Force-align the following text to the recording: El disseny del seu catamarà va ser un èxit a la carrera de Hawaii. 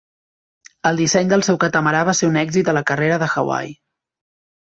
El 0.89 0.95
disseny 1.01 1.29
del 1.33 1.43
seu 1.47 1.59
catamarà 1.65 2.01
va 2.09 2.15
ser 2.19 2.29
un 2.31 2.41
èxit 2.43 2.71
a 2.73 2.77
la 2.77 2.83
carrera 2.93 3.19
de 3.25 3.27
Hawaii. 3.35 3.77